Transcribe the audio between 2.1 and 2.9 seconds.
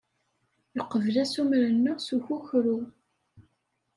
ukukru.